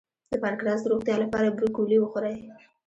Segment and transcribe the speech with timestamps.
[0.31, 2.37] د پانکراس د روغتیا لپاره بروکولي وخورئ